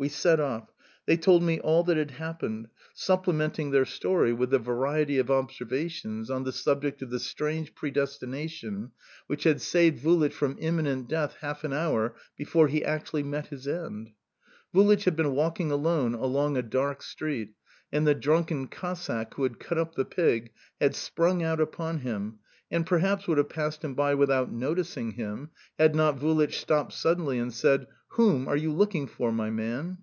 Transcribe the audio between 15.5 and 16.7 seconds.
alone along a